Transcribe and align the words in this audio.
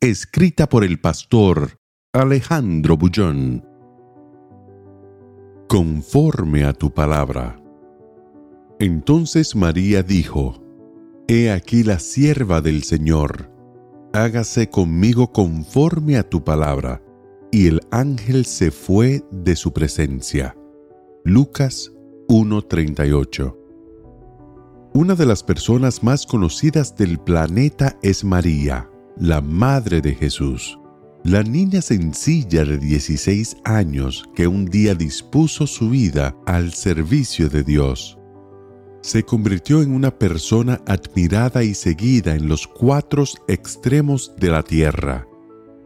Escrita 0.00 0.68
por 0.68 0.84
el 0.84 1.00
pastor 1.00 1.80
Alejandro 2.12 2.96
Bullón. 2.96 3.66
Conforme 5.68 6.62
a 6.62 6.72
tu 6.72 6.94
palabra. 6.94 7.60
Entonces 8.78 9.56
María 9.56 10.04
dijo, 10.04 10.62
He 11.26 11.50
aquí 11.50 11.82
la 11.82 11.98
sierva 11.98 12.60
del 12.60 12.84
Señor, 12.84 13.50
hágase 14.12 14.70
conmigo 14.70 15.32
conforme 15.32 16.16
a 16.16 16.22
tu 16.22 16.44
palabra. 16.44 17.02
Y 17.50 17.66
el 17.66 17.80
ángel 17.90 18.44
se 18.44 18.70
fue 18.70 19.24
de 19.32 19.56
su 19.56 19.72
presencia. 19.72 20.56
Lucas 21.24 21.90
1:38 22.28 23.56
Una 24.94 25.16
de 25.16 25.26
las 25.26 25.42
personas 25.42 26.04
más 26.04 26.24
conocidas 26.24 26.94
del 26.94 27.18
planeta 27.18 27.98
es 28.00 28.22
María, 28.22 28.88
la 29.20 29.40
Madre 29.40 30.00
de 30.00 30.14
Jesús, 30.14 30.78
la 31.24 31.42
niña 31.42 31.82
sencilla 31.82 32.64
de 32.64 32.78
16 32.78 33.56
años 33.64 34.28
que 34.34 34.46
un 34.46 34.66
día 34.66 34.94
dispuso 34.94 35.66
su 35.66 35.90
vida 35.90 36.36
al 36.46 36.72
servicio 36.72 37.48
de 37.48 37.64
Dios 37.64 38.18
se 39.00 39.22
convirtió 39.22 39.82
en 39.82 39.92
una 39.92 40.10
persona 40.10 40.80
admirada 40.86 41.62
y 41.64 41.74
seguida 41.74 42.34
en 42.34 42.48
los 42.48 42.66
cuatro 42.66 43.24
extremos 43.46 44.34
de 44.38 44.50
la 44.50 44.62
tierra. 44.62 45.26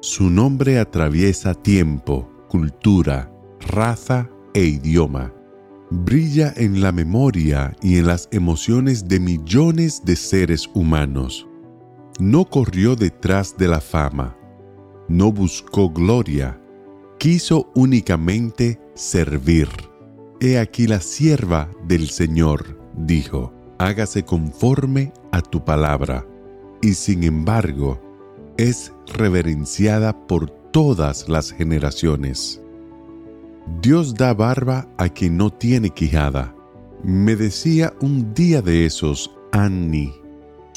Su 0.00 0.30
nombre 0.30 0.78
atraviesa 0.78 1.54
tiempo, 1.54 2.30
cultura, 2.48 3.32
raza 3.60 4.30
e 4.54 4.64
idioma. 4.64 5.34
Brilla 5.90 6.52
en 6.56 6.80
la 6.80 6.92
memoria 6.92 7.74
y 7.82 7.96
en 7.96 8.06
las 8.06 8.28
emociones 8.30 9.08
de 9.08 9.20
millones 9.20 10.02
de 10.04 10.14
seres 10.14 10.68
humanos. 10.74 11.48
No 12.18 12.44
corrió 12.44 12.96
detrás 12.96 13.56
de 13.56 13.68
la 13.68 13.80
fama, 13.80 14.36
no 15.08 15.30
buscó 15.30 15.88
gloria, 15.88 16.60
quiso 17.18 17.70
únicamente 17.74 18.80
servir. 18.94 19.68
He 20.40 20.58
aquí 20.58 20.86
la 20.86 21.00
sierva 21.00 21.70
del 21.86 22.08
Señor 22.10 22.78
dijo, 22.96 23.52
hágase 23.78 24.24
conforme 24.24 25.12
a 25.30 25.40
tu 25.40 25.64
palabra, 25.64 26.26
y 26.82 26.94
sin 26.94 27.22
embargo 27.22 28.00
es 28.56 28.92
reverenciada 29.14 30.26
por 30.26 30.50
todas 30.50 31.28
las 31.28 31.52
generaciones. 31.52 32.60
Dios 33.80 34.14
da 34.14 34.34
barba 34.34 34.88
a 34.98 35.08
quien 35.08 35.36
no 35.36 35.50
tiene 35.50 35.90
quijada. 35.90 36.54
Me 37.04 37.36
decía 37.36 37.94
un 38.00 38.34
día 38.34 38.60
de 38.60 38.86
esos 38.86 39.30
Annie. 39.52 40.12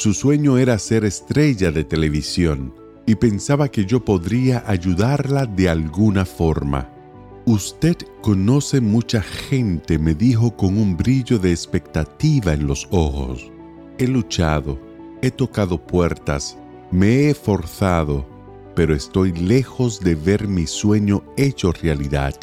Su 0.01 0.15
sueño 0.15 0.57
era 0.57 0.79
ser 0.79 1.05
estrella 1.05 1.71
de 1.71 1.83
televisión 1.83 2.73
y 3.05 3.13
pensaba 3.13 3.69
que 3.69 3.85
yo 3.85 4.03
podría 4.03 4.63
ayudarla 4.65 5.45
de 5.45 5.69
alguna 5.69 6.25
forma. 6.25 6.89
Usted 7.45 7.97
conoce 8.23 8.81
mucha 8.81 9.21
gente, 9.21 9.99
me 9.99 10.15
dijo 10.15 10.57
con 10.57 10.79
un 10.79 10.97
brillo 10.97 11.37
de 11.37 11.51
expectativa 11.51 12.53
en 12.53 12.65
los 12.65 12.87
ojos. 12.89 13.51
He 13.99 14.07
luchado, 14.07 14.79
he 15.21 15.29
tocado 15.29 15.77
puertas, 15.85 16.57
me 16.89 17.29
he 17.29 17.35
forzado, 17.35 18.25
pero 18.75 18.95
estoy 18.95 19.31
lejos 19.33 19.99
de 19.99 20.15
ver 20.15 20.47
mi 20.47 20.65
sueño 20.65 21.23
hecho 21.37 21.73
realidad. 21.73 22.33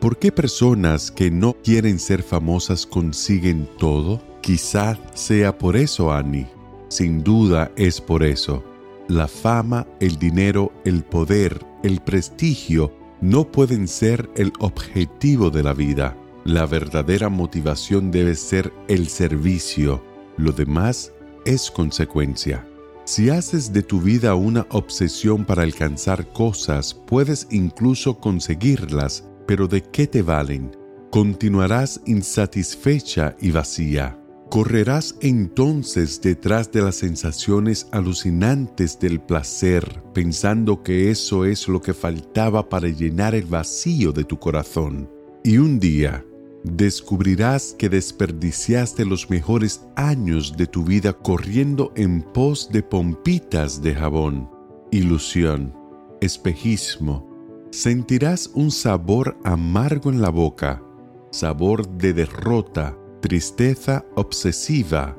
¿Por 0.00 0.16
qué 0.16 0.30
personas 0.30 1.10
que 1.10 1.28
no 1.28 1.54
quieren 1.54 1.98
ser 1.98 2.22
famosas 2.22 2.86
consiguen 2.86 3.68
todo? 3.80 4.22
Quizás 4.42 4.96
sea 5.14 5.58
por 5.58 5.76
eso, 5.76 6.12
Annie. 6.12 6.59
Sin 6.90 7.22
duda 7.22 7.70
es 7.76 8.00
por 8.00 8.24
eso. 8.24 8.64
La 9.06 9.28
fama, 9.28 9.86
el 10.00 10.18
dinero, 10.18 10.72
el 10.84 11.04
poder, 11.04 11.64
el 11.84 12.00
prestigio 12.00 12.92
no 13.20 13.50
pueden 13.50 13.86
ser 13.86 14.28
el 14.34 14.52
objetivo 14.58 15.50
de 15.50 15.62
la 15.62 15.72
vida. 15.72 16.16
La 16.44 16.66
verdadera 16.66 17.28
motivación 17.28 18.10
debe 18.10 18.34
ser 18.34 18.72
el 18.88 19.06
servicio. 19.06 20.02
Lo 20.36 20.50
demás 20.50 21.12
es 21.44 21.70
consecuencia. 21.70 22.66
Si 23.04 23.30
haces 23.30 23.72
de 23.72 23.84
tu 23.84 24.00
vida 24.00 24.34
una 24.34 24.66
obsesión 24.70 25.44
para 25.44 25.62
alcanzar 25.62 26.32
cosas, 26.32 26.92
puedes 26.92 27.46
incluso 27.52 28.18
conseguirlas, 28.18 29.24
pero 29.46 29.68
¿de 29.68 29.82
qué 29.82 30.08
te 30.08 30.22
valen? 30.22 30.76
Continuarás 31.10 32.00
insatisfecha 32.04 33.36
y 33.40 33.52
vacía. 33.52 34.19
Correrás 34.50 35.14
entonces 35.20 36.20
detrás 36.20 36.72
de 36.72 36.82
las 36.82 36.96
sensaciones 36.96 37.86
alucinantes 37.92 38.98
del 38.98 39.20
placer, 39.20 40.02
pensando 40.12 40.82
que 40.82 41.12
eso 41.12 41.44
es 41.44 41.68
lo 41.68 41.80
que 41.80 41.94
faltaba 41.94 42.68
para 42.68 42.88
llenar 42.88 43.36
el 43.36 43.44
vacío 43.46 44.10
de 44.10 44.24
tu 44.24 44.40
corazón. 44.40 45.08
Y 45.44 45.58
un 45.58 45.78
día 45.78 46.24
descubrirás 46.64 47.76
que 47.78 47.88
desperdiciaste 47.88 49.04
los 49.04 49.30
mejores 49.30 49.82
años 49.94 50.56
de 50.56 50.66
tu 50.66 50.82
vida 50.82 51.12
corriendo 51.12 51.92
en 51.94 52.20
pos 52.20 52.70
de 52.72 52.82
pompitas 52.82 53.80
de 53.80 53.94
jabón, 53.94 54.50
ilusión, 54.90 55.72
espejismo. 56.20 57.24
Sentirás 57.70 58.50
un 58.54 58.72
sabor 58.72 59.38
amargo 59.44 60.10
en 60.10 60.20
la 60.20 60.30
boca, 60.30 60.82
sabor 61.30 61.88
de 61.88 62.12
derrota, 62.14 62.96
tristeza 63.20 64.04
obsesiva, 64.16 65.16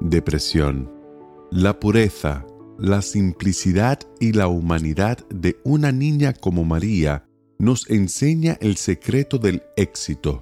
depresión. 0.00 0.90
La 1.50 1.78
pureza, 1.80 2.46
la 2.78 3.02
simplicidad 3.02 3.98
y 4.20 4.32
la 4.32 4.46
humanidad 4.46 5.18
de 5.28 5.58
una 5.64 5.90
niña 5.90 6.32
como 6.32 6.64
María 6.64 7.26
nos 7.58 7.90
enseña 7.90 8.56
el 8.60 8.76
secreto 8.76 9.38
del 9.38 9.62
éxito. 9.76 10.40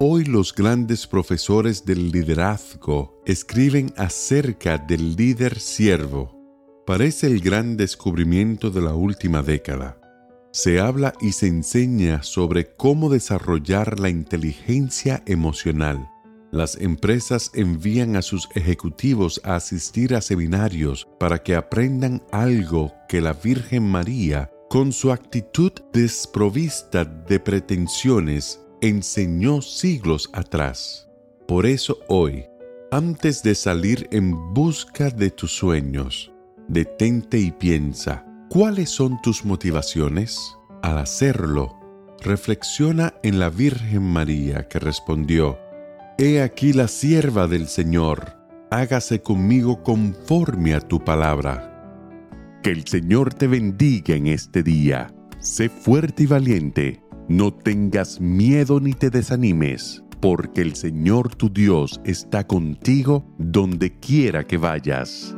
Hoy 0.00 0.24
los 0.24 0.54
grandes 0.54 1.06
profesores 1.06 1.84
del 1.84 2.10
liderazgo 2.10 3.20
escriben 3.26 3.92
acerca 3.96 4.78
del 4.78 5.16
líder 5.16 5.58
siervo. 5.60 6.34
Parece 6.86 7.26
el 7.26 7.40
gran 7.40 7.76
descubrimiento 7.76 8.70
de 8.70 8.80
la 8.80 8.94
última 8.94 9.42
década. 9.42 10.00
Se 10.50 10.80
habla 10.80 11.12
y 11.20 11.32
se 11.32 11.46
enseña 11.46 12.22
sobre 12.22 12.74
cómo 12.74 13.10
desarrollar 13.10 14.00
la 14.00 14.08
inteligencia 14.08 15.22
emocional 15.26 16.08
las 16.50 16.76
empresas 16.76 17.50
envían 17.54 18.16
a 18.16 18.22
sus 18.22 18.48
ejecutivos 18.54 19.40
a 19.44 19.56
asistir 19.56 20.14
a 20.14 20.20
seminarios 20.20 21.06
para 21.18 21.42
que 21.42 21.54
aprendan 21.54 22.22
algo 22.32 22.92
que 23.08 23.20
la 23.20 23.34
Virgen 23.34 23.84
María, 23.84 24.50
con 24.70 24.92
su 24.92 25.12
actitud 25.12 25.72
desprovista 25.92 27.04
de 27.04 27.40
pretensiones, 27.40 28.60
enseñó 28.80 29.60
siglos 29.62 30.30
atrás. 30.32 31.08
Por 31.46 31.66
eso 31.66 31.98
hoy, 32.08 32.44
antes 32.90 33.42
de 33.42 33.54
salir 33.54 34.08
en 34.12 34.54
busca 34.54 35.10
de 35.10 35.30
tus 35.30 35.52
sueños, 35.52 36.32
detente 36.68 37.38
y 37.38 37.50
piensa, 37.50 38.24
¿cuáles 38.48 38.90
son 38.90 39.20
tus 39.22 39.44
motivaciones? 39.44 40.38
Al 40.82 40.98
hacerlo, 40.98 41.78
reflexiona 42.20 43.14
en 43.22 43.38
la 43.38 43.50
Virgen 43.50 44.02
María 44.02 44.68
que 44.68 44.78
respondió, 44.78 45.58
He 46.20 46.42
aquí 46.42 46.72
la 46.72 46.88
sierva 46.88 47.46
del 47.46 47.68
Señor, 47.68 48.36
hágase 48.72 49.22
conmigo 49.22 49.84
conforme 49.84 50.74
a 50.74 50.80
tu 50.80 51.04
palabra. 51.04 52.58
Que 52.60 52.70
el 52.70 52.88
Señor 52.88 53.34
te 53.34 53.46
bendiga 53.46 54.16
en 54.16 54.26
este 54.26 54.64
día. 54.64 55.14
Sé 55.38 55.68
fuerte 55.68 56.24
y 56.24 56.26
valiente, 56.26 57.00
no 57.28 57.54
tengas 57.54 58.20
miedo 58.20 58.80
ni 58.80 58.94
te 58.94 59.10
desanimes, 59.10 60.02
porque 60.20 60.60
el 60.60 60.74
Señor 60.74 61.36
tu 61.36 61.50
Dios 61.50 62.00
está 62.04 62.44
contigo 62.44 63.24
donde 63.38 63.96
quiera 64.00 64.44
que 64.44 64.56
vayas. 64.56 65.36